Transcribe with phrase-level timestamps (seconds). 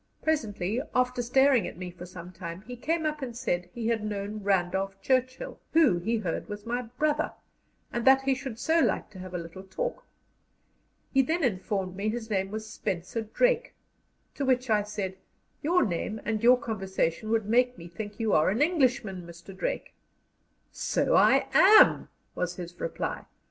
[0.23, 4.03] Presently, after staring at me for some time, he came up and said he had
[4.03, 7.33] known Randolph Churchill, who, he heard, was my brother,
[7.93, 10.07] and that he should so like to have a little talk.
[11.13, 13.75] He then informed me his name was Spencer Drake,
[14.33, 15.17] to which I said:
[15.61, 19.55] "Your name and your conversation would make me think you are an Englishman, Mr.
[19.55, 19.93] Drake."
[20.71, 23.25] "So I am," was his reply.